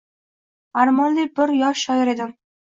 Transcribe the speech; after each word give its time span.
Armonli 0.83 1.27
bir 1.41 1.53
yosh 1.59 1.85
shoir 1.91 2.13
edim. 2.17 2.35